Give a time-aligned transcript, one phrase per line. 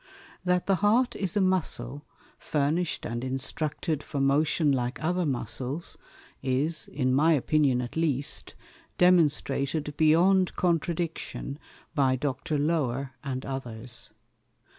[0.43, 2.07] That the Heart is a Muscle,
[2.39, 5.95] furnish'd and instructed for Motion like other Muscles,
[6.41, 8.55] is (in my Opinion at least)
[8.97, 11.59] demonstrated beyond Contradiction
[11.93, 12.57] by Dr.
[12.57, 14.09] Lower and others.